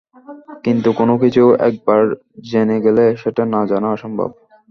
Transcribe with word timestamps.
কিন্তু 0.65 0.89
কোনোকিছু 0.99 1.43
একবার 1.67 2.01
জেনে 2.49 2.77
গেলে, 2.85 3.05
সেটা 3.21 3.43
না 3.53 3.61
জানা 3.71 3.87
অসম্ভব। 3.91 4.29